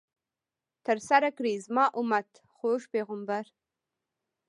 [0.85, 3.43] ترسره کړئ، زما امت، خوږ پیغمبر